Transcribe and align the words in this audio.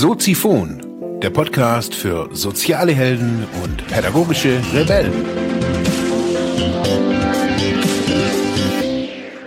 Soziphon, 0.00 1.18
der 1.20 1.30
Podcast 1.30 1.92
für 1.92 2.28
soziale 2.32 2.92
Helden 2.92 3.44
und 3.64 3.84
pädagogische 3.88 4.62
Rebellen. 4.72 5.12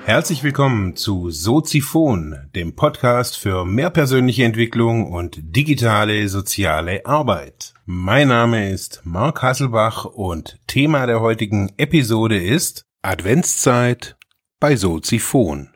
Herzlich 0.03 0.43
willkommen 0.43 0.97
zu 0.97 1.29
Soziphon, 1.29 2.35
dem 2.53 2.75
Podcast 2.75 3.37
für 3.37 3.63
mehr 3.63 3.91
persönliche 3.91 4.43
Entwicklung 4.43 5.09
und 5.09 5.39
digitale 5.41 6.27
soziale 6.27 7.05
Arbeit. 7.05 7.73
Mein 7.85 8.27
Name 8.27 8.71
ist 8.71 8.99
Marc 9.05 9.41
Hasselbach 9.41 10.03
und 10.03 10.59
Thema 10.67 11.05
der 11.05 11.21
heutigen 11.21 11.71
Episode 11.77 12.43
ist 12.43 12.83
Adventszeit 13.01 14.17
bei 14.59 14.75
Soziphon. 14.75 15.69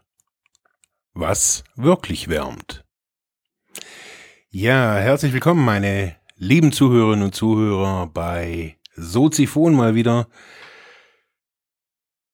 Was 1.14 1.64
wirklich 1.78 2.28
wärmt. 2.28 2.85
Ja, 4.58 4.96
herzlich 4.96 5.34
willkommen, 5.34 5.66
meine 5.66 6.16
lieben 6.38 6.72
Zuhörerinnen 6.72 7.26
und 7.26 7.36
Zuhörer 7.36 8.08
bei 8.08 8.78
Soziphon 8.96 9.76
mal 9.76 9.96
wieder. 9.96 10.30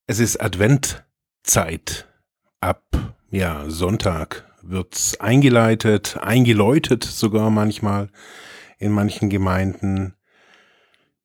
Es 0.06 0.20
ist 0.20 0.40
Adventzeit. 0.40 2.08
Ab, 2.60 3.16
ja, 3.32 3.68
Sonntag 3.68 4.48
wird's 4.62 5.20
eingeleitet, 5.20 6.20
eingeläutet 6.22 7.04
sogar 7.04 7.50
manchmal 7.50 8.12
in 8.78 8.92
manchen 8.92 9.32
Gemeinden. 9.32 10.14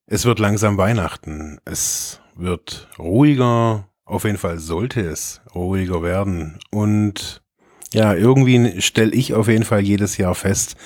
Es 0.06 0.24
wird 0.24 0.38
langsam 0.38 0.78
Weihnachten. 0.78 1.60
Es 1.66 2.22
wird 2.36 2.88
ruhiger. 2.98 3.90
Auf 4.06 4.24
jeden 4.24 4.38
Fall 4.38 4.58
sollte 4.58 5.02
es 5.02 5.42
ruhiger 5.54 6.02
werden. 6.02 6.58
Und 6.70 7.45
ja, 7.92 8.14
irgendwie 8.14 8.80
stelle 8.80 9.12
ich 9.12 9.34
auf 9.34 9.48
jeden 9.48 9.64
Fall 9.64 9.80
jedes 9.80 10.16
Jahr 10.16 10.34
fest, 10.34 10.76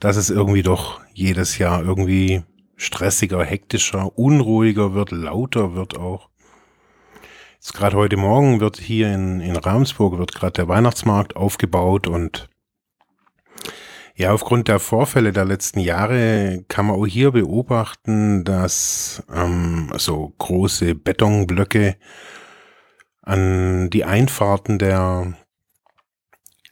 dass 0.00 0.16
es 0.16 0.30
irgendwie 0.30 0.62
doch 0.62 1.00
jedes 1.12 1.58
Jahr 1.58 1.82
irgendwie 1.82 2.42
stressiger, 2.76 3.44
hektischer, 3.44 4.16
unruhiger 4.18 4.94
wird, 4.94 5.10
lauter 5.10 5.74
wird 5.74 5.98
auch. 5.98 6.28
Jetzt 7.54 7.74
gerade 7.74 7.96
heute 7.96 8.16
Morgen 8.16 8.60
wird 8.60 8.78
hier 8.78 9.12
in, 9.12 9.40
in 9.40 9.56
Ramsburg 9.56 10.16
wird 10.18 10.34
gerade 10.34 10.52
der 10.52 10.68
Weihnachtsmarkt 10.68 11.34
aufgebaut 11.36 12.06
und 12.06 12.48
ja, 14.14 14.32
aufgrund 14.32 14.66
der 14.66 14.80
Vorfälle 14.80 15.32
der 15.32 15.44
letzten 15.44 15.78
Jahre 15.78 16.64
kann 16.66 16.86
man 16.86 16.96
auch 16.96 17.06
hier 17.06 17.30
beobachten, 17.30 18.42
dass 18.42 19.22
ähm, 19.32 19.92
so 19.96 20.34
große 20.38 20.96
Betonblöcke 20.96 21.96
an 23.22 23.90
die 23.90 24.04
Einfahrten 24.04 24.80
der, 24.80 25.34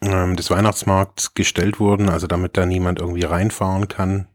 ähm, 0.06 0.36
des 0.36 0.50
Weihnachtsmarkts 0.50 1.34
gestellt 1.34 1.80
wurden, 1.80 2.08
also 2.08 2.26
damit 2.26 2.56
da 2.56 2.66
niemand 2.66 2.98
irgendwie 2.98 3.24
reinfahren 3.24 3.88
kann. 3.88 4.28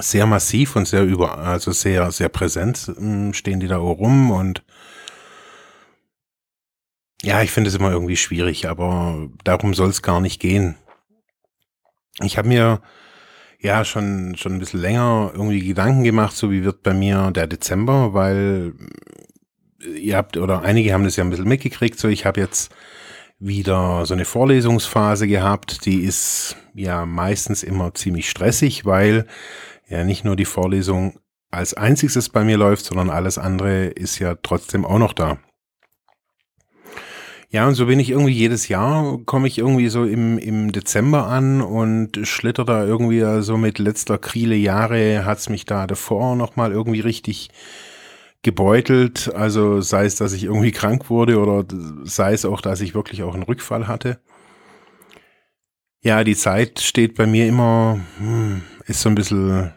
Sehr 0.00 0.26
massiv 0.26 0.76
und 0.76 0.88
sehr 0.88 1.04
über, 1.04 1.38
also 1.38 1.70
sehr, 1.72 2.10
sehr 2.10 2.28
präsent 2.28 2.90
ähm, 2.98 3.32
stehen 3.32 3.60
die 3.60 3.68
da 3.68 3.76
rum 3.76 4.30
und 4.30 4.64
ja, 7.22 7.42
ich 7.42 7.52
finde 7.52 7.68
es 7.68 7.76
immer 7.76 7.90
irgendwie 7.90 8.16
schwierig, 8.16 8.68
aber 8.68 9.28
darum 9.44 9.72
soll 9.72 9.88
es 9.88 10.02
gar 10.02 10.20
nicht 10.20 10.40
gehen. 10.40 10.76
Ich 12.20 12.36
habe 12.36 12.48
mir 12.48 12.82
ja 13.60 13.84
schon 13.84 14.36
schon 14.36 14.54
ein 14.54 14.58
bisschen 14.58 14.80
länger 14.80 15.30
irgendwie 15.32 15.66
Gedanken 15.66 16.04
gemacht, 16.04 16.36
so 16.36 16.50
wie 16.50 16.64
wird 16.64 16.82
bei 16.82 16.92
mir 16.92 17.30
der 17.30 17.46
Dezember, 17.46 18.12
weil 18.12 18.74
ihr 19.96 20.16
habt 20.16 20.36
oder 20.36 20.62
einige 20.62 20.92
haben 20.92 21.04
das 21.04 21.16
ja 21.16 21.24
ein 21.24 21.30
bisschen 21.30 21.48
mitgekriegt, 21.48 21.98
so 21.98 22.08
ich 22.08 22.26
habe 22.26 22.40
jetzt 22.40 22.74
wieder 23.44 24.06
so 24.06 24.14
eine 24.14 24.24
Vorlesungsphase 24.24 25.28
gehabt, 25.28 25.84
die 25.84 26.02
ist 26.02 26.56
ja 26.74 27.04
meistens 27.04 27.62
immer 27.62 27.94
ziemlich 27.94 28.30
stressig, 28.30 28.86
weil 28.86 29.26
ja 29.86 30.02
nicht 30.02 30.24
nur 30.24 30.34
die 30.34 30.46
Vorlesung 30.46 31.18
als 31.50 31.74
einziges 31.74 32.30
bei 32.30 32.42
mir 32.42 32.56
läuft, 32.56 32.86
sondern 32.86 33.10
alles 33.10 33.36
andere 33.36 33.86
ist 33.86 34.18
ja 34.18 34.34
trotzdem 34.42 34.86
auch 34.86 34.98
noch 34.98 35.12
da. 35.12 35.38
Ja, 37.50 37.68
und 37.68 37.74
so 37.74 37.86
bin 37.86 38.00
ich 38.00 38.10
irgendwie 38.10 38.32
jedes 38.32 38.66
Jahr, 38.66 39.18
komme 39.26 39.46
ich 39.46 39.58
irgendwie 39.58 39.88
so 39.88 40.04
im, 40.04 40.38
im 40.38 40.72
Dezember 40.72 41.26
an 41.26 41.60
und 41.60 42.26
schlitter 42.26 42.64
da 42.64 42.84
irgendwie 42.84 43.20
so 43.20 43.26
also 43.26 43.56
mit 43.58 43.78
letzter 43.78 44.18
Kriele 44.18 44.56
Jahre, 44.56 45.24
hat's 45.24 45.50
mich 45.50 45.64
da 45.66 45.86
davor 45.86 46.34
nochmal 46.34 46.72
irgendwie 46.72 47.00
richtig 47.00 47.50
gebeutelt. 48.44 49.34
Also 49.34 49.80
sei 49.80 50.04
es, 50.04 50.14
dass 50.14 50.32
ich 50.32 50.44
irgendwie 50.44 50.70
krank 50.70 51.10
wurde 51.10 51.40
oder 51.40 51.64
sei 52.04 52.32
es 52.32 52.44
auch, 52.44 52.60
dass 52.60 52.80
ich 52.80 52.94
wirklich 52.94 53.24
auch 53.24 53.34
einen 53.34 53.42
Rückfall 53.42 53.88
hatte. 53.88 54.20
Ja, 56.00 56.22
die 56.22 56.36
Zeit 56.36 56.80
steht 56.80 57.14
bei 57.16 57.26
mir 57.26 57.48
immer, 57.48 57.98
hm, 58.18 58.62
ist 58.86 59.00
so 59.00 59.08
ein 59.08 59.14
bisschen, 59.14 59.72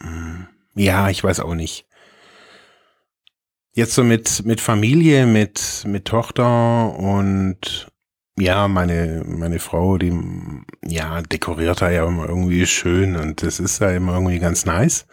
hm, 0.00 0.46
ja, 0.74 1.10
ich 1.10 1.22
weiß 1.22 1.40
auch 1.40 1.54
nicht. 1.54 1.86
Jetzt 3.72 3.94
so 3.94 4.04
mit, 4.04 4.44
mit 4.44 4.60
Familie, 4.60 5.26
mit, 5.26 5.84
mit 5.86 6.04
Tochter 6.04 6.96
und 6.96 7.88
ja, 8.38 8.68
meine, 8.68 9.24
meine 9.26 9.58
Frau, 9.58 9.98
die, 9.98 10.12
ja, 10.86 11.22
dekoriert 11.22 11.82
da 11.82 11.90
ja 11.90 12.06
immer 12.06 12.28
irgendwie 12.28 12.66
schön 12.66 13.16
und 13.16 13.42
das 13.42 13.58
ist 13.58 13.80
ja 13.80 13.90
immer 13.90 14.14
irgendwie 14.14 14.38
ganz 14.38 14.64
nice. 14.64 15.06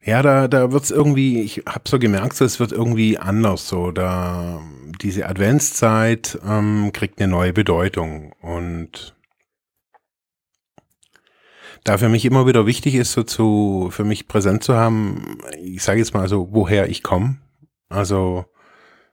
Ja, 0.00 0.22
da, 0.22 0.48
da 0.48 0.72
wird's 0.72 0.90
irgendwie, 0.90 1.42
ich 1.42 1.64
habe 1.66 1.88
so 1.88 1.98
gemerkt, 1.98 2.40
es 2.40 2.60
wird 2.60 2.72
irgendwie 2.72 3.18
anders. 3.18 3.68
So, 3.68 3.90
da 3.90 4.62
diese 5.00 5.26
Adventszeit 5.28 6.38
ähm, 6.46 6.90
kriegt 6.92 7.20
eine 7.20 7.30
neue 7.30 7.52
Bedeutung. 7.52 8.32
Und 8.40 9.16
da 11.84 11.98
für 11.98 12.08
mich 12.08 12.24
immer 12.24 12.46
wieder 12.46 12.66
wichtig 12.66 12.94
ist, 12.94 13.12
so 13.12 13.22
zu, 13.22 13.88
für 13.90 14.04
mich 14.04 14.28
präsent 14.28 14.64
zu 14.64 14.74
haben, 14.74 15.38
ich 15.60 15.82
sage 15.82 15.98
jetzt 15.98 16.14
mal 16.14 16.28
so, 16.28 16.48
woher 16.52 16.88
ich 16.88 17.02
komme. 17.02 17.38
Also, 17.88 18.44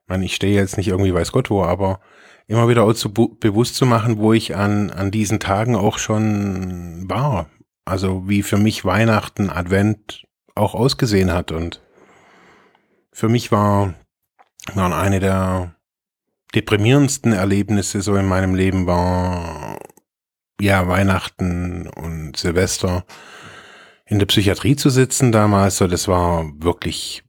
man, 0.08 0.22
ich 0.22 0.36
stehe 0.36 0.56
jetzt 0.56 0.78
nicht 0.78 0.90
irgendwie 0.90 1.14
weiß 1.14 1.32
Gott 1.32 1.50
wo, 1.50 1.64
aber 1.64 2.00
immer 2.48 2.68
wieder 2.68 2.84
auch 2.84 2.94
zu 2.94 3.12
bewusst 3.12 3.76
zu 3.76 3.86
machen, 3.86 4.18
wo 4.18 4.34
ich 4.34 4.56
an, 4.56 4.92
an 4.92 5.12
diesen 5.12 5.40
Tagen 5.40 5.76
auch 5.76 5.98
schon 5.98 7.10
war. 7.10 7.50
Also 7.86 8.28
wie 8.28 8.44
für 8.44 8.58
mich 8.58 8.86
Weihnachten, 8.86 9.50
Advent 9.50 10.25
auch 10.56 10.74
ausgesehen 10.74 11.32
hat. 11.32 11.52
Und 11.52 11.82
für 13.12 13.30
mich 13.30 13.52
war, 13.52 13.94
waren 14.74 14.94
eine 14.94 15.20
der 15.20 15.76
deprimierendsten 16.56 17.34
Erlebnisse 17.34 18.02
so 18.02 18.16
in 18.16 18.26
meinem 18.26 18.56
Leben 18.56 18.88
war, 18.88 19.78
ja, 20.60 20.88
Weihnachten 20.88 21.88
und 21.88 22.38
Silvester 22.38 23.06
in 24.06 24.20
der 24.20 24.26
Psychiatrie 24.26 24.76
zu 24.78 24.90
sitzen 24.90 25.32
damals. 25.32 25.78
So, 25.78 25.88
das 25.88 26.08
war 26.08 26.50
wirklich, 26.58 27.24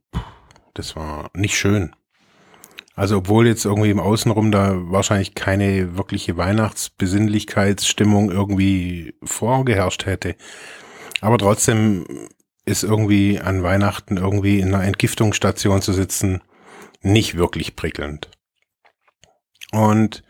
das 0.73 0.95
war 0.95 1.29
nicht 1.33 1.57
schön. 1.57 1.93
Also 2.95 3.17
obwohl 3.17 3.45
jetzt 3.45 3.65
irgendwie 3.65 3.91
im 3.91 3.99
Außenrum 3.99 4.51
da 4.51 4.73
wahrscheinlich 4.75 5.35
keine 5.35 5.97
wirkliche 5.97 6.37
Weihnachtsbesinnlichkeitsstimmung 6.37 8.31
irgendwie 8.31 9.13
vorgeherrscht 9.23 10.05
hätte. 10.07 10.35
Aber 11.21 11.37
trotzdem 11.37 12.05
ist 12.67 12.83
irgendwie 12.83 13.39
an 13.39 13.63
Weihnachten 13.63 14.17
irgendwie 14.17 14.59
in 14.59 14.73
einer 14.73 14.83
Entgiftungsstation 14.83 15.81
zu 15.81 15.93
sitzen 15.93 16.41
nicht 17.01 17.37
wirklich 17.37 17.75
prickelnd. 17.75 18.29
Und 19.71 20.23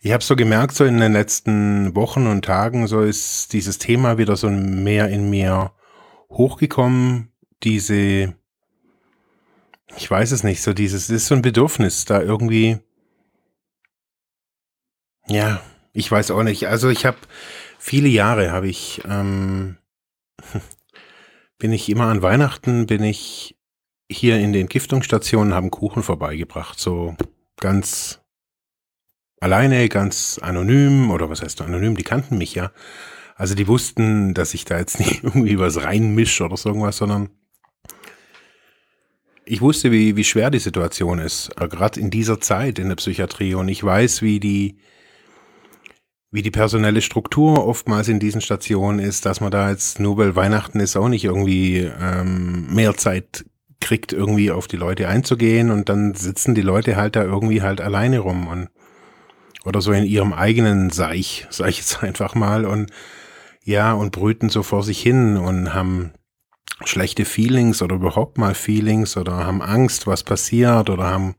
ich 0.00 0.12
habe 0.12 0.24
so 0.24 0.34
gemerkt, 0.34 0.74
so 0.74 0.84
in 0.84 0.98
den 0.98 1.12
letzten 1.12 1.94
Wochen 1.94 2.26
und 2.26 2.44
Tagen, 2.44 2.86
so 2.86 3.02
ist 3.02 3.52
dieses 3.52 3.78
Thema 3.78 4.18
wieder 4.18 4.36
so 4.36 4.48
mehr 4.50 5.08
in 5.08 5.28
mir 5.28 5.72
hochgekommen. 6.30 7.32
Diese, 7.62 8.34
ich 9.96 10.10
weiß 10.10 10.32
es 10.32 10.42
nicht, 10.42 10.62
so 10.62 10.72
dieses, 10.72 11.10
ist 11.10 11.26
so 11.26 11.34
ein 11.34 11.42
Bedürfnis, 11.42 12.06
da 12.06 12.22
irgendwie, 12.22 12.78
ja, 15.26 15.60
ich 15.92 16.10
weiß 16.10 16.30
auch 16.30 16.42
nicht. 16.42 16.66
Also 16.68 16.88
ich 16.88 17.04
habe 17.04 17.18
viele 17.78 18.08
Jahre 18.08 18.52
habe 18.52 18.68
ich 18.68 19.02
ähm, 19.04 19.76
bin 21.60 21.72
ich 21.72 21.88
immer 21.88 22.06
an 22.06 22.22
Weihnachten, 22.22 22.86
bin 22.86 23.04
ich 23.04 23.54
hier 24.10 24.40
in 24.40 24.52
den 24.52 24.66
Giftungsstationen, 24.66 25.54
haben 25.54 25.70
Kuchen 25.70 26.02
vorbeigebracht, 26.02 26.80
so 26.80 27.14
ganz 27.60 28.20
alleine, 29.40 29.88
ganz 29.88 30.40
anonym, 30.42 31.10
oder 31.10 31.30
was 31.30 31.42
heißt 31.42 31.60
anonym, 31.60 31.96
die 31.96 32.02
kannten 32.02 32.38
mich 32.38 32.54
ja. 32.54 32.72
Also 33.36 33.54
die 33.54 33.68
wussten, 33.68 34.34
dass 34.34 34.54
ich 34.54 34.64
da 34.64 34.78
jetzt 34.78 34.98
nicht 34.98 35.22
irgendwie 35.22 35.58
was 35.58 35.82
reinmische 35.82 36.44
oder 36.44 36.56
so 36.56 36.70
irgendwas, 36.70 36.96
sondern 36.96 37.28
ich 39.44 39.60
wusste, 39.60 39.92
wie, 39.92 40.16
wie 40.16 40.24
schwer 40.24 40.50
die 40.50 40.58
Situation 40.60 41.18
ist, 41.18 41.54
gerade 41.56 42.00
in 42.00 42.10
dieser 42.10 42.40
Zeit 42.40 42.78
in 42.78 42.88
der 42.88 42.96
Psychiatrie. 42.96 43.54
Und 43.54 43.68
ich 43.68 43.82
weiß, 43.82 44.22
wie 44.22 44.40
die, 44.40 44.78
wie 46.30 46.42
die 46.42 46.50
personelle 46.50 47.00
Struktur 47.00 47.66
oftmals 47.66 48.08
in 48.08 48.20
diesen 48.20 48.40
Stationen 48.40 49.00
ist, 49.00 49.26
dass 49.26 49.40
man 49.40 49.50
da 49.50 49.70
jetzt 49.70 49.98
nur 49.98 50.16
weil 50.16 50.36
Weihnachten 50.36 50.80
ist 50.80 50.96
auch 50.96 51.08
nicht 51.08 51.24
irgendwie 51.24 51.90
ähm, 52.00 52.72
mehr 52.72 52.96
Zeit 52.96 53.44
kriegt, 53.80 54.12
irgendwie 54.12 54.50
auf 54.50 54.68
die 54.68 54.76
Leute 54.76 55.08
einzugehen. 55.08 55.70
Und 55.70 55.88
dann 55.88 56.14
sitzen 56.14 56.54
die 56.54 56.62
Leute 56.62 56.96
halt 56.96 57.16
da 57.16 57.24
irgendwie 57.24 57.62
halt 57.62 57.80
alleine 57.80 58.20
rum 58.20 58.46
und 58.46 58.68
oder 59.64 59.82
so 59.82 59.92
in 59.92 60.04
ihrem 60.04 60.32
eigenen 60.32 60.90
Seich, 60.90 61.46
sag 61.50 61.68
ich 61.68 61.78
jetzt 61.78 62.02
einfach 62.02 62.34
mal, 62.34 62.64
und 62.64 62.90
ja, 63.64 63.92
und 63.92 64.12
brüten 64.12 64.48
so 64.48 64.62
vor 64.62 64.82
sich 64.82 65.02
hin 65.02 65.36
und 65.36 65.74
haben 65.74 66.12
schlechte 66.84 67.26
Feelings 67.26 67.82
oder 67.82 67.96
überhaupt 67.96 68.38
mal 68.38 68.54
Feelings 68.54 69.16
oder 69.16 69.44
haben 69.44 69.60
Angst, 69.60 70.06
was 70.06 70.24
passiert 70.24 70.88
oder 70.88 71.04
haben 71.04 71.34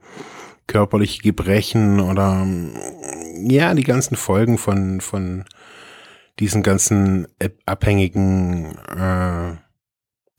körperliche 0.68 1.24
Gebrechen 1.24 2.00
oder 2.00 2.46
ja, 3.50 3.74
die 3.74 3.84
ganzen 3.84 4.16
Folgen 4.16 4.58
von, 4.58 5.02
von 5.02 5.44
diesen 6.40 6.64
ganzen 6.64 7.28
abhängigen 7.66 8.78
äh, 8.88 9.58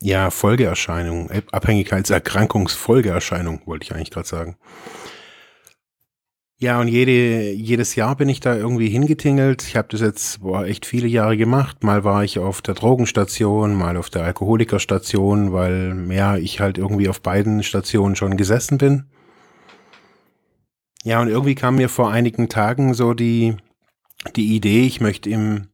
ja, 0.02 0.30
Folgeerscheinungen, 0.30 1.28
Abhängigkeitserkrankungsfolgeerscheinungen, 1.52 3.60
wollte 3.66 3.84
ich 3.84 3.94
eigentlich 3.94 4.10
gerade 4.10 4.28
sagen. 4.28 4.56
Ja, 6.62 6.80
und 6.80 6.86
jede, 6.86 7.50
jedes 7.50 7.96
Jahr 7.96 8.14
bin 8.14 8.28
ich 8.28 8.38
da 8.38 8.54
irgendwie 8.54 8.88
hingetingelt. 8.88 9.64
Ich 9.64 9.76
habe 9.76 9.88
das 9.90 10.00
jetzt 10.00 10.42
boah, 10.42 10.64
echt 10.64 10.86
viele 10.86 11.08
Jahre 11.08 11.36
gemacht. 11.36 11.82
Mal 11.82 12.04
war 12.04 12.22
ich 12.22 12.38
auf 12.38 12.62
der 12.62 12.74
Drogenstation, 12.74 13.74
mal 13.74 13.96
auf 13.96 14.10
der 14.10 14.22
Alkoholikerstation, 14.22 15.52
weil 15.52 16.06
ja, 16.12 16.36
ich 16.36 16.60
halt 16.60 16.78
irgendwie 16.78 17.08
auf 17.08 17.20
beiden 17.20 17.64
Stationen 17.64 18.14
schon 18.14 18.36
gesessen 18.36 18.78
bin. 18.78 19.06
Ja, 21.04 21.20
und 21.20 21.28
irgendwie 21.28 21.54
kam 21.54 21.76
mir 21.76 21.88
vor 21.88 22.10
einigen 22.10 22.48
Tagen 22.48 22.94
so 22.94 23.12
die, 23.12 23.56
die 24.36 24.54
Idee, 24.54 24.86
ich 24.86 25.00
möchte 25.00 25.30
im, 25.30 25.68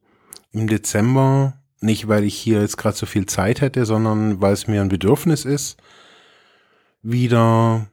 im 0.53 0.69
Dezember, 0.69 1.61
nicht 1.81 2.09
weil 2.09 2.25
ich 2.25 2.35
hier 2.35 2.61
jetzt 2.61 2.79
gerade 2.79 2.97
so 2.97 3.07
viel 3.07 3.27
Zeit 3.27 3.61
hätte, 3.61 3.85
sondern 3.85 4.41
weil 4.41 4.55
es 4.55 4.67
mir 4.67 4.81
ein 4.81 4.89
Bedürfnis 4.89 5.45
ist, 5.45 5.79
wieder, 7.03 7.87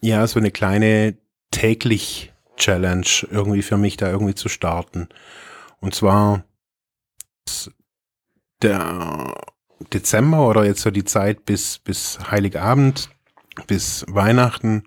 ja, 0.00 0.26
so 0.26 0.40
eine 0.40 0.50
kleine 0.50 1.16
täglich 1.50 2.32
Challenge 2.56 3.06
irgendwie 3.30 3.62
für 3.62 3.76
mich 3.76 3.96
da 3.96 4.10
irgendwie 4.10 4.34
zu 4.34 4.48
starten. 4.48 5.08
Und 5.80 5.94
zwar 5.94 6.44
der 8.62 9.34
Dezember 9.92 10.48
oder 10.48 10.64
jetzt 10.64 10.82
so 10.82 10.90
die 10.90 11.04
Zeit 11.04 11.44
bis, 11.44 11.78
bis 11.78 12.18
Heiligabend, 12.30 13.10
bis 13.66 14.04
Weihnachten 14.08 14.84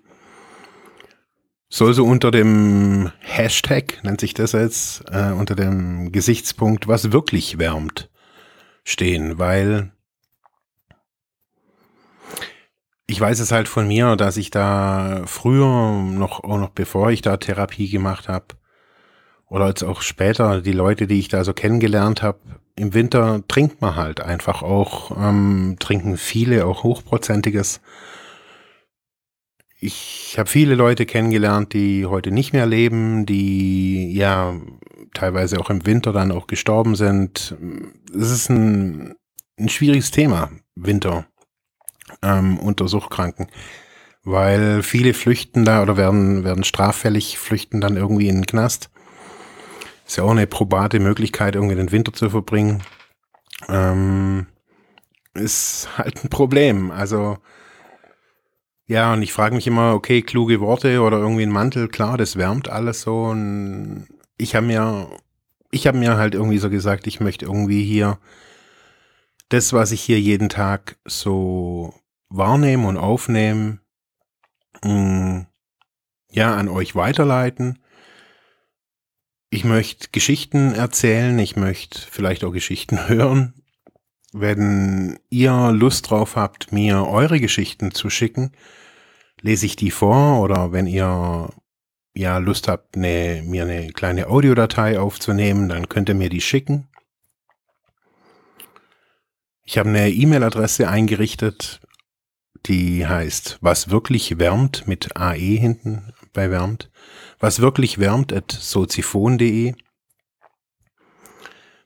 soll 1.68 1.94
so 1.94 2.04
unter 2.04 2.30
dem 2.30 3.10
Hashtag, 3.20 4.02
nennt 4.02 4.20
sich 4.20 4.34
das 4.34 4.52
jetzt, 4.52 5.04
äh, 5.10 5.32
unter 5.32 5.54
dem 5.54 6.12
Gesichtspunkt, 6.12 6.88
was 6.88 7.12
wirklich 7.12 7.58
wärmt, 7.58 8.10
stehen, 8.84 9.38
weil 9.38 9.92
ich 13.08 13.20
weiß 13.20 13.38
es 13.38 13.52
halt 13.52 13.68
von 13.68 13.86
mir, 13.86 14.16
dass 14.16 14.36
ich 14.36 14.50
da 14.50 15.22
früher 15.26 16.02
noch, 16.02 16.42
auch 16.42 16.58
noch 16.58 16.70
bevor 16.70 17.10
ich 17.10 17.22
da 17.22 17.36
Therapie 17.36 17.88
gemacht 17.88 18.28
habe, 18.28 18.46
oder 19.48 19.68
jetzt 19.68 19.84
auch 19.84 20.02
später, 20.02 20.60
die 20.60 20.72
Leute, 20.72 21.06
die 21.06 21.20
ich 21.20 21.28
da 21.28 21.44
so 21.44 21.52
kennengelernt 21.52 22.22
habe, 22.22 22.40
im 22.74 22.94
Winter 22.94 23.42
trinkt 23.48 23.80
man 23.80 23.96
halt 23.96 24.20
einfach 24.20 24.62
auch, 24.62 25.16
ähm, 25.16 25.76
trinken 25.78 26.16
viele 26.16 26.66
auch 26.66 26.82
hochprozentiges. 26.82 27.80
Ich 29.78 30.36
habe 30.38 30.48
viele 30.48 30.74
Leute 30.74 31.04
kennengelernt, 31.04 31.74
die 31.74 32.06
heute 32.06 32.30
nicht 32.30 32.52
mehr 32.54 32.66
leben, 32.66 33.26
die 33.26 34.14
ja 34.14 34.54
teilweise 35.12 35.60
auch 35.60 35.68
im 35.68 35.84
Winter 35.84 36.12
dann 36.12 36.32
auch 36.32 36.46
gestorben 36.46 36.96
sind. 36.96 37.54
Es 38.14 38.30
ist 38.30 38.48
ein, 38.48 39.16
ein 39.58 39.68
schwieriges 39.68 40.10
Thema, 40.10 40.50
Winter 40.74 41.26
ähm, 42.22 42.58
unter 42.58 42.88
Suchtkranken. 42.88 43.48
Weil 44.24 44.82
viele 44.82 45.14
flüchten 45.14 45.64
da 45.64 45.82
oder 45.82 45.96
werden, 45.96 46.42
werden 46.42 46.64
straffällig, 46.64 47.38
flüchten 47.38 47.80
dann 47.80 47.96
irgendwie 47.96 48.28
in 48.28 48.36
den 48.36 48.46
Knast. 48.46 48.90
Ist 50.06 50.16
ja 50.16 50.24
auch 50.24 50.30
eine 50.30 50.46
probate 50.46 51.00
Möglichkeit, 51.00 51.54
irgendwie 51.54 51.76
den 51.76 51.92
Winter 51.92 52.12
zu 52.12 52.30
verbringen. 52.30 52.82
Ähm, 53.68 54.46
ist 55.34 55.88
halt 55.98 56.24
ein 56.24 56.30
Problem. 56.30 56.90
Also, 56.90 57.38
ja, 58.86 59.12
und 59.12 59.22
ich 59.22 59.32
frage 59.32 59.54
mich 59.54 59.66
immer, 59.66 59.94
okay, 59.94 60.22
kluge 60.22 60.60
Worte 60.60 61.00
oder 61.02 61.18
irgendwie 61.18 61.42
ein 61.42 61.50
Mantel, 61.50 61.88
klar, 61.88 62.16
das 62.16 62.36
wärmt 62.36 62.68
alles 62.68 63.02
so. 63.02 63.24
Und 63.24 64.06
ich 64.38 64.54
habe 64.54 64.66
mir, 64.66 65.10
ich 65.72 65.86
habe 65.86 65.98
mir 65.98 66.16
halt 66.16 66.34
irgendwie 66.34 66.58
so 66.58 66.70
gesagt, 66.70 67.06
ich 67.08 67.20
möchte 67.20 67.46
irgendwie 67.46 67.82
hier 67.84 68.18
das, 69.48 69.72
was 69.72 69.92
ich 69.92 70.00
hier 70.02 70.20
jeden 70.20 70.48
Tag 70.48 70.96
so 71.04 71.94
wahrnehme 72.28 72.86
und 72.86 72.96
aufnehme, 72.96 73.80
mm, 74.84 75.40
ja, 76.30 76.56
an 76.56 76.68
euch 76.68 76.94
weiterleiten. 76.94 77.80
Ich 79.50 79.64
möchte 79.64 80.08
Geschichten 80.12 80.74
erzählen, 80.74 81.38
ich 81.38 81.56
möchte 81.56 82.00
vielleicht 82.10 82.44
auch 82.44 82.52
Geschichten 82.52 83.08
hören. 83.08 83.54
Wenn 84.38 85.18
ihr 85.30 85.72
Lust 85.72 86.10
drauf 86.10 86.36
habt, 86.36 86.70
mir 86.70 87.06
eure 87.06 87.40
Geschichten 87.40 87.92
zu 87.92 88.10
schicken, 88.10 88.52
lese 89.40 89.64
ich 89.64 89.76
die 89.76 89.90
vor 89.90 90.42
oder 90.42 90.72
wenn 90.72 90.86
ihr 90.86 91.48
ja 92.14 92.36
Lust 92.36 92.68
habt, 92.68 92.96
ne, 92.96 93.42
mir 93.46 93.62
eine 93.62 93.92
kleine 93.92 94.26
Audiodatei 94.26 95.00
aufzunehmen, 95.00 95.70
dann 95.70 95.88
könnt 95.88 96.10
ihr 96.10 96.14
mir 96.14 96.28
die 96.28 96.42
schicken. 96.42 96.86
Ich 99.64 99.78
habe 99.78 99.88
eine 99.88 100.10
E-Mail-Adresse 100.10 100.86
eingerichtet, 100.86 101.80
die 102.66 103.06
heißt 103.06 103.56
Was 103.62 103.88
wirklich 103.88 104.38
wärmt 104.38 104.86
mit 104.86 105.16
AE 105.16 105.38
hinten 105.38 106.12
bei 106.34 106.50
wärmt. 106.50 106.90
Was 107.38 107.60
wirklich 107.60 107.98
wärmt 107.98 108.34
at 108.34 108.52
soziphon.de. 108.52 109.76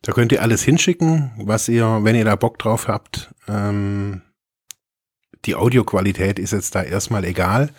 Da 0.03 0.13
könnt 0.13 0.33
ihr 0.33 0.43
alles 0.43 0.63
hinschicken, 0.63 1.33
was 1.37 1.69
ihr, 1.69 2.01
wenn 2.03 2.17
ihr 2.17 2.25
da 2.25 2.37
Bock 2.37 2.59
drauf 2.59 2.89
habt. 2.89 3.35
Ähm, 3.47 4.23
die 5.45 5.55
Audioqualität 5.55 6.39
ist 6.39 6.53
jetzt 6.53 6.75
da 6.75 6.83
erstmal 6.83 7.25
egal. 7.25 7.71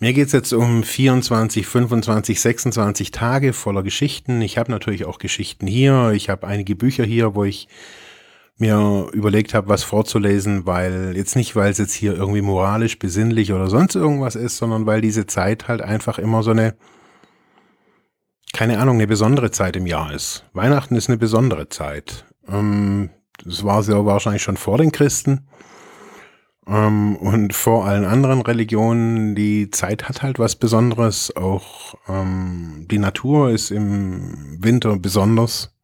Mir 0.00 0.12
geht's 0.12 0.32
jetzt 0.32 0.52
um 0.52 0.82
24, 0.82 1.66
25, 1.66 2.40
26 2.40 3.10
Tage 3.10 3.52
voller 3.52 3.82
Geschichten. 3.82 4.42
Ich 4.42 4.58
habe 4.58 4.70
natürlich 4.70 5.04
auch 5.04 5.18
Geschichten 5.18 5.66
hier. 5.66 6.10
Ich 6.14 6.28
habe 6.28 6.46
einige 6.46 6.74
Bücher 6.74 7.04
hier, 7.04 7.34
wo 7.34 7.44
ich 7.44 7.68
mir 8.56 9.08
überlegt 9.12 9.54
habe, 9.54 9.68
was 9.68 9.82
vorzulesen, 9.82 10.66
weil 10.66 11.16
jetzt 11.16 11.36
nicht, 11.36 11.56
weil 11.56 11.70
es 11.70 11.78
jetzt 11.78 11.94
hier 11.94 12.14
irgendwie 12.14 12.42
moralisch, 12.42 12.98
besinnlich 12.98 13.52
oder 13.52 13.68
sonst 13.68 13.94
irgendwas 13.94 14.36
ist, 14.36 14.56
sondern 14.56 14.86
weil 14.86 15.00
diese 15.00 15.26
Zeit 15.26 15.68
halt 15.68 15.82
einfach 15.82 16.18
immer 16.18 16.42
so 16.42 16.52
eine, 16.52 16.74
keine 18.54 18.78
Ahnung, 18.78 18.96
eine 18.96 19.06
besondere 19.06 19.50
Zeit 19.50 19.76
im 19.76 19.86
Jahr 19.86 20.14
ist. 20.14 20.44
Weihnachten 20.54 20.94
ist 20.94 21.08
eine 21.08 21.18
besondere 21.18 21.68
Zeit. 21.68 22.24
Ähm, 22.48 23.10
das 23.44 23.64
war 23.64 23.82
ja 23.82 24.06
wahrscheinlich 24.06 24.42
schon 24.42 24.56
vor 24.56 24.78
den 24.78 24.92
Christen. 24.92 25.48
Ähm, 26.66 27.16
und 27.16 27.52
vor 27.52 27.84
allen 27.84 28.04
anderen 28.04 28.40
Religionen, 28.40 29.34
die 29.34 29.70
Zeit 29.70 30.08
hat 30.08 30.22
halt 30.22 30.38
was 30.38 30.56
Besonderes. 30.56 31.36
Auch 31.36 31.96
ähm, 32.08 32.86
die 32.90 32.98
Natur 32.98 33.50
ist 33.50 33.72
im 33.72 34.62
Winter 34.62 34.96
besonders. 34.98 35.74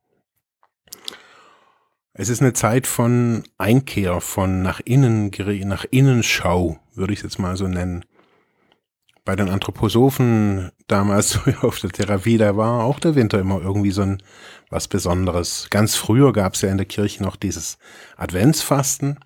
Es 2.12 2.28
ist 2.28 2.40
eine 2.40 2.52
Zeit 2.52 2.86
von 2.86 3.42
Einkehr, 3.58 4.20
von 4.20 4.62
nach 4.62 4.80
innen, 4.84 5.30
nach 5.64 5.84
Innenschau, 5.90 6.78
würde 6.94 7.12
ich 7.12 7.18
es 7.18 7.24
jetzt 7.24 7.38
mal 7.38 7.56
so 7.56 7.66
nennen. 7.66 8.04
Bei 9.24 9.36
den 9.36 9.48
Anthroposophen 9.48 10.72
damals 10.86 11.38
auf 11.62 11.78
der 11.80 11.90
Therapie, 11.90 12.38
da 12.38 12.56
war 12.56 12.84
auch 12.84 13.00
der 13.00 13.14
Winter 13.14 13.38
immer 13.38 13.60
irgendwie 13.60 13.90
so 13.90 14.02
ein 14.02 14.22
was 14.70 14.88
Besonderes. 14.88 15.68
Ganz 15.70 15.96
früher 15.96 16.32
gab 16.32 16.54
es 16.54 16.62
ja 16.62 16.70
in 16.70 16.76
der 16.76 16.86
Kirche 16.86 17.22
noch 17.22 17.36
dieses 17.36 17.78
Adventsfasten. 18.16 19.18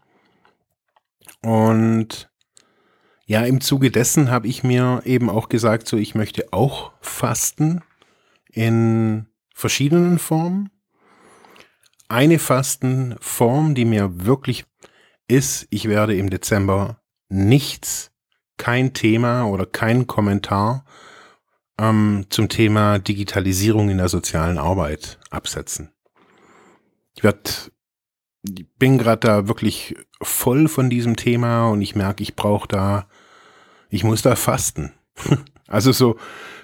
Und 1.43 2.31
ja, 3.27 3.45
im 3.45 3.61
Zuge 3.61 3.91
dessen 3.91 4.31
habe 4.31 4.49
ich 4.49 4.65
mir 4.65 5.03
eben 5.05 5.31
auch 5.31 5.49
gesagt, 5.49 5.87
so 5.87 5.97
ich 5.97 6.15
möchte 6.15 6.53
auch 6.53 6.93
fasten 7.01 7.83
in 8.51 9.27
verschiedenen 9.55 10.19
Formen 10.19 10.71
eine 12.09 12.39
Fastenform, 12.39 13.75
die 13.75 13.85
mir 13.85 14.25
wirklich 14.25 14.65
ist, 15.27 15.67
ich 15.71 15.89
werde 15.89 16.15
im 16.15 16.31
Dezember 16.31 17.01
nichts, 17.29 18.13
kein 18.57 18.93
Thema 18.93 19.45
oder 19.45 19.67
kein 19.67 20.07
Kommentar 20.07 20.85
ähm, 21.79 22.27
zum 22.31 22.49
Thema 22.49 22.99
Digitalisierung 22.99 23.91
in 23.91 23.99
der 23.99 24.09
sozialen 24.09 24.59
Arbeit 24.59 25.19
absetzen. 25.31 25.93
Ich 27.17 27.23
werde 27.23 27.51
bin 28.79 28.99
gerade 28.99 29.21
da 29.21 29.49
wirklich 29.49 29.97
voll 30.21 30.69
von 30.69 30.91
diesem 30.91 31.17
Thema 31.17 31.69
und 31.69 31.81
ich 31.81 31.95
merke, 31.95 32.23
ich 32.23 32.37
brauche 32.37 32.69
da, 32.69 33.09
ich 33.89 34.05
muss 34.05 34.23
da 34.23 34.37
fasten. 34.37 34.93
also 35.67 35.93
so, 35.93 36.19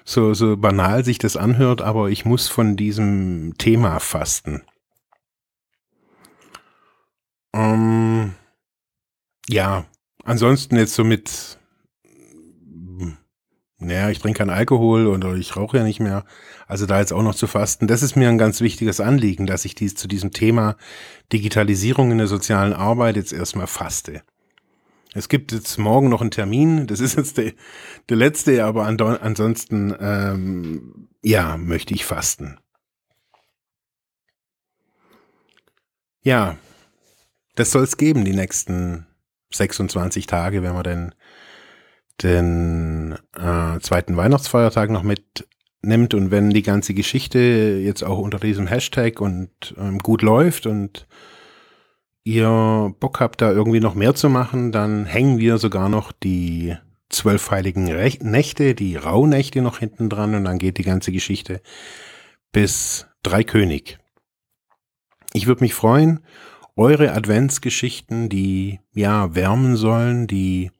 so, 0.04 0.34
so 0.34 0.56
banal 0.56 1.04
sich 1.04 1.18
das 1.18 1.36
anhört, 1.36 1.80
aber 1.80 2.10
ich 2.10 2.24
muss 2.24 2.48
von 2.48 2.76
diesem 2.76 3.54
Thema 3.56 3.98
fasten. 3.98 4.62
Ähm, 7.54 8.34
ja, 9.48 9.86
ansonsten 10.24 10.76
jetzt 10.76 10.94
so 10.94 11.02
mit 11.02 11.58
naja, 13.90 14.08
ich 14.08 14.20
trinke 14.20 14.38
keinen 14.38 14.50
Alkohol 14.50 15.08
oder 15.08 15.34
ich 15.34 15.56
rauche 15.56 15.78
ja 15.78 15.82
nicht 15.82 15.98
mehr. 15.98 16.24
Also 16.68 16.86
da 16.86 17.00
jetzt 17.00 17.12
auch 17.12 17.22
noch 17.22 17.34
zu 17.34 17.48
fasten, 17.48 17.88
das 17.88 18.02
ist 18.02 18.14
mir 18.14 18.28
ein 18.28 18.38
ganz 18.38 18.60
wichtiges 18.60 19.00
Anliegen, 19.00 19.46
dass 19.46 19.64
ich 19.64 19.74
dies 19.74 19.96
zu 19.96 20.06
diesem 20.06 20.30
Thema 20.30 20.76
Digitalisierung 21.32 22.12
in 22.12 22.18
der 22.18 22.28
sozialen 22.28 22.72
Arbeit 22.72 23.16
jetzt 23.16 23.32
erstmal 23.32 23.66
faste. 23.66 24.22
Es 25.12 25.28
gibt 25.28 25.50
jetzt 25.50 25.76
morgen 25.76 26.08
noch 26.08 26.20
einen 26.20 26.30
Termin, 26.30 26.86
das 26.86 27.00
ist 27.00 27.16
jetzt 27.16 27.36
der, 27.36 27.52
der 28.08 28.16
letzte, 28.16 28.64
aber 28.64 28.86
ansonsten, 28.86 29.92
ähm, 29.98 31.08
ja, 31.22 31.56
möchte 31.56 31.92
ich 31.92 32.04
fasten. 32.04 32.58
Ja, 36.22 36.56
das 37.56 37.72
soll 37.72 37.82
es 37.82 37.96
geben, 37.96 38.24
die 38.24 38.34
nächsten 38.34 39.06
26 39.52 40.26
Tage, 40.26 40.62
wenn 40.62 40.74
wir 40.74 40.84
denn 40.84 41.12
den 42.22 43.16
äh, 43.36 43.78
zweiten 43.80 44.16
Weihnachtsfeiertag 44.16 44.90
noch 44.90 45.02
mitnimmt 45.02 46.14
und 46.14 46.30
wenn 46.30 46.50
die 46.50 46.62
ganze 46.62 46.94
Geschichte 46.94 47.38
jetzt 47.82 48.02
auch 48.02 48.18
unter 48.18 48.38
diesem 48.38 48.66
Hashtag 48.66 49.20
und 49.20 49.74
ähm, 49.78 49.98
gut 49.98 50.22
läuft 50.22 50.66
und 50.66 51.06
ihr 52.24 52.94
Bock 53.00 53.20
habt, 53.20 53.40
da 53.40 53.50
irgendwie 53.50 53.80
noch 53.80 53.94
mehr 53.94 54.14
zu 54.14 54.28
machen, 54.28 54.72
dann 54.72 55.06
hängen 55.06 55.38
wir 55.38 55.58
sogar 55.58 55.88
noch 55.88 56.12
die 56.12 56.76
zwölf 57.08 57.50
heiligen 57.50 57.90
Rech 57.90 58.20
Nächte, 58.20 58.74
die 58.74 58.96
Rauhnächte 58.96 59.62
noch 59.62 59.78
hinten 59.78 60.08
dran 60.08 60.34
und 60.34 60.44
dann 60.44 60.58
geht 60.58 60.78
die 60.78 60.84
ganze 60.84 61.12
Geschichte 61.12 61.60
bis 62.52 63.06
Dreikönig. 63.22 63.98
Ich 65.32 65.46
würde 65.46 65.62
mich 65.62 65.74
freuen, 65.74 66.20
eure 66.76 67.12
Adventsgeschichten, 67.12 68.28
die 68.28 68.80
ja 68.92 69.34
wärmen 69.34 69.76
sollen, 69.76 70.26
die 70.26 70.70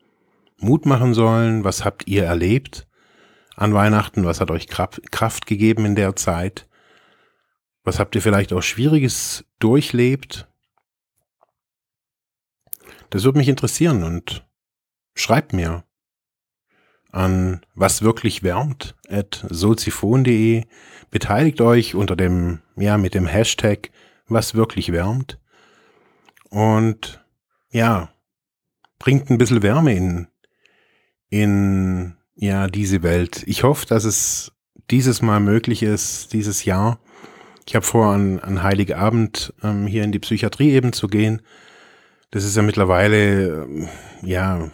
Mut 0.60 0.86
machen 0.86 1.14
sollen. 1.14 1.64
Was 1.64 1.84
habt 1.84 2.06
ihr 2.06 2.24
erlebt 2.24 2.86
an 3.56 3.74
Weihnachten? 3.74 4.24
Was 4.24 4.40
hat 4.40 4.50
euch 4.50 4.68
Kraft 4.68 5.46
gegeben 5.46 5.84
in 5.84 5.94
der 5.94 6.16
Zeit? 6.16 6.68
Was 7.84 7.98
habt 7.98 8.14
ihr 8.14 8.22
vielleicht 8.22 8.52
auch 8.52 8.62
Schwieriges 8.62 9.44
durchlebt? 9.58 10.48
Das 13.10 13.24
würde 13.24 13.38
mich 13.38 13.48
interessieren 13.48 14.04
und 14.04 14.46
schreibt 15.14 15.52
mir 15.52 15.84
an 17.10 17.60
was 17.74 18.02
wirklich 18.02 18.42
wärmt 18.42 18.94
at 19.08 19.44
soziphon.de. 19.48 20.64
Beteiligt 21.10 21.60
euch 21.60 21.94
unter 21.94 22.14
dem, 22.14 22.60
ja, 22.76 22.96
mit 22.98 23.14
dem 23.14 23.26
Hashtag 23.26 23.90
was 24.28 24.54
wirklich 24.54 24.92
wärmt. 24.92 25.38
Und 26.50 27.24
ja, 27.70 28.10
bringt 28.98 29.30
ein 29.30 29.38
bisschen 29.38 29.62
Wärme 29.62 29.94
in 29.94 30.28
in 31.30 32.16
ja 32.34 32.66
diese 32.66 33.02
Welt. 33.02 33.42
Ich 33.46 33.62
hoffe, 33.62 33.86
dass 33.86 34.04
es 34.04 34.52
dieses 34.90 35.22
Mal 35.22 35.40
möglich 35.40 35.82
ist, 35.82 36.32
dieses 36.32 36.64
Jahr. 36.64 36.98
Ich 37.66 37.76
habe 37.76 37.86
vor, 37.86 38.12
an, 38.12 38.40
an 38.40 38.62
Heiligabend 38.62 39.54
ähm, 39.62 39.86
hier 39.86 40.02
in 40.02 40.12
die 40.12 40.18
Psychiatrie 40.18 40.72
eben 40.72 40.92
zu 40.92 41.06
gehen. 41.06 41.42
Das 42.32 42.44
ist 42.44 42.56
ja 42.56 42.62
mittlerweile, 42.62 43.64
ähm, 43.64 43.88
ja, 44.22 44.70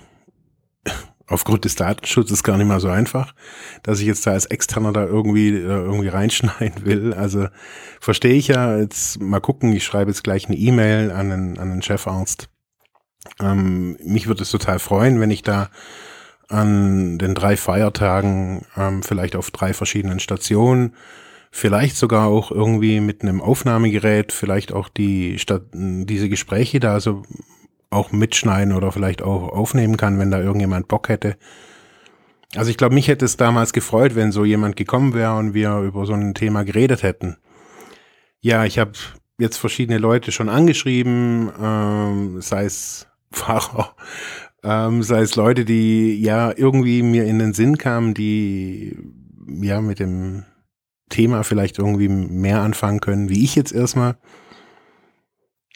aufgrund 1.27 1.65
des 1.65 1.75
Datenschutzes 1.75 2.43
gar 2.43 2.57
nicht 2.57 2.67
mal 2.67 2.81
so 2.81 2.89
einfach, 2.89 3.35
dass 3.83 4.01
ich 4.01 4.07
jetzt 4.07 4.27
da 4.27 4.33
als 4.33 4.47
Externer 4.47 4.93
da 4.93 5.05
irgendwie, 5.05 5.49
äh, 5.49 5.63
irgendwie 5.63 6.09
reinschneiden 6.09 6.87
will. 6.87 7.13
Also 7.13 7.49
verstehe 8.01 8.35
ich 8.35 8.49
ja. 8.49 8.79
Jetzt 8.79 9.21
mal 9.21 9.41
gucken, 9.41 9.73
ich 9.73 9.85
schreibe 9.85 10.11
jetzt 10.11 10.25
gleich 10.25 10.47
eine 10.47 10.57
E-Mail 10.57 11.11
an 11.11 11.33
einen, 11.33 11.59
an 11.59 11.73
einen 11.73 11.83
Chefarzt. 11.83 12.49
Ähm, 13.41 13.99
mich 14.03 14.29
würde 14.29 14.45
es 14.45 14.51
total 14.51 14.79
freuen, 14.79 15.21
wenn 15.21 15.31
ich 15.31 15.43
da 15.43 15.69
an 16.49 17.19
den 17.19 17.35
drei 17.35 17.57
Feiertagen 17.57 18.65
ähm, 18.77 19.03
vielleicht 19.03 19.37
auf 19.37 19.51
drei 19.51 19.73
verschiedenen 19.75 20.21
Stationen, 20.21 20.95
vielleicht 21.51 21.97
sogar 21.97 22.27
auch 22.27 22.51
irgendwie 22.51 23.01
mit 23.01 23.23
einem 23.23 23.41
Aufnahmegerät, 23.41 24.33
vielleicht 24.33 24.73
auch 24.73 24.89
die 24.89 25.39
Stadt, 25.39 25.63
diese 25.73 26.29
Gespräche 26.29 26.81
da 26.81 27.01
so 27.01 27.23
auch 27.91 28.13
mitschneiden 28.13 28.75
oder 28.75 28.93
vielleicht 28.93 29.23
auch 29.23 29.49
aufnehmen 29.49 29.97
kann, 29.97 30.19
wenn 30.19 30.31
da 30.31 30.41
irgendjemand 30.41 30.89
Bock 30.89 31.09
hätte. 31.09 31.37
Also 32.55 32.71
ich 32.71 32.77
glaube, 32.77 32.95
mich 32.95 33.09
hätte 33.09 33.25
es 33.25 33.37
damals 33.37 33.73
gefreut, 33.73 34.15
wenn 34.15 34.33
so 34.33 34.45
jemand 34.45 34.77
gekommen 34.77 35.15
wäre 35.15 35.37
und 35.37 35.55
wir 35.55 35.79
über 35.79 36.07
so 36.07 36.13
ein 36.13 36.35
Thema 36.35 36.65
geredet 36.65 37.03
hätten. 37.03 37.37
Ja, 38.41 38.65
ich 38.65 38.79
habe 38.79 38.93
jetzt 39.39 39.57
verschiedene 39.57 39.99
Leute 39.99 40.33
schon 40.33 40.49
angeschrieben, 40.49 41.51
ähm, 41.61 42.41
sei 42.41 42.65
es 42.65 43.07
Pfarrer, 43.33 43.95
ähm, 44.63 45.03
sei 45.03 45.21
es 45.21 45.37
Leute, 45.37 45.65
die 45.65 46.21
ja 46.21 46.53
irgendwie 46.57 47.03
mir 47.03 47.25
in 47.25 47.39
den 47.39 47.53
Sinn 47.53 47.79
kamen, 47.79 48.15
die 48.15 48.97
ja 49.61 49.81
mit 49.81 50.01
dem 50.01 50.45
Thema 51.09 51.45
vielleicht 51.45 51.79
irgendwie 51.79 52.09
mehr 52.09 52.63
anfangen 52.63 53.01
können, 53.01 53.29
wie 53.29 53.45
ich 53.45 53.55
jetzt 53.55 53.73
erstmal. 53.73 54.19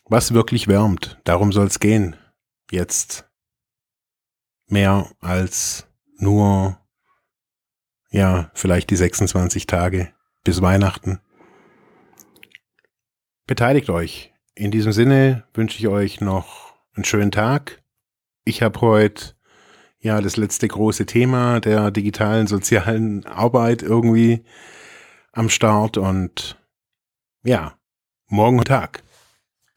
Was 0.06 0.34
wirklich 0.34 0.66
wärmt, 0.66 1.20
darum 1.24 1.52
soll 1.52 1.66
es 1.66 1.78
gehen. 1.78 2.16
Jetzt 2.70 3.28
mehr 4.66 5.08
als 5.20 5.86
nur, 6.18 6.78
ja, 8.10 8.50
vielleicht 8.54 8.90
die 8.90 8.96
26 8.96 9.66
Tage 9.66 10.12
bis 10.42 10.62
Weihnachten. 10.62 11.20
Beteiligt 13.46 13.90
euch. 13.90 14.32
In 14.54 14.70
diesem 14.70 14.92
Sinne 14.92 15.44
wünsche 15.54 15.78
ich 15.78 15.88
euch 15.88 16.20
noch 16.20 16.74
einen 16.94 17.04
schönen 17.04 17.30
Tag 17.30 17.79
ich 18.50 18.62
habe 18.62 18.80
heute 18.80 19.34
ja 20.00 20.20
das 20.20 20.36
letzte 20.36 20.66
große 20.66 21.06
Thema 21.06 21.60
der 21.60 21.92
digitalen 21.92 22.48
sozialen 22.48 23.24
Arbeit 23.24 23.80
irgendwie 23.80 24.44
am 25.32 25.48
Start 25.48 25.96
und 25.96 26.58
ja, 27.44 27.74
morgen 28.26 28.62
Tag. 28.64 29.04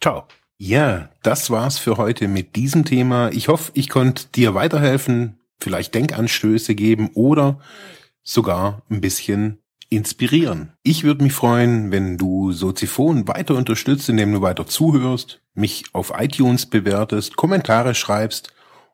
Ciao. 0.01 0.25
Ja, 0.57 1.09
das 1.21 1.51
war's 1.51 1.77
für 1.77 1.97
heute 1.97 2.27
mit 2.27 2.55
diesem 2.55 2.83
Thema. 2.83 3.31
Ich 3.31 3.47
hoffe, 3.47 3.71
ich 3.75 3.89
konnte 3.89 4.25
dir 4.33 4.55
weiterhelfen, 4.55 5.39
vielleicht 5.59 5.93
Denkanstöße 5.93 6.73
geben 6.73 7.11
oder 7.13 7.59
sogar 8.23 8.81
ein 8.89 9.01
bisschen 9.01 9.59
inspirieren. 9.89 10.73
Ich 10.81 11.03
würde 11.03 11.23
mich 11.23 11.33
freuen, 11.33 11.91
wenn 11.91 12.17
du 12.17 12.51
Soziphon 12.51 13.27
weiter 13.27 13.55
unterstützt, 13.55 14.09
indem 14.09 14.33
du 14.33 14.41
weiter 14.41 14.65
zuhörst, 14.65 15.41
mich 15.53 15.83
auf 15.93 16.13
iTunes 16.17 16.65
bewertest, 16.65 17.35
Kommentare 17.35 17.93
schreibst 17.93 18.52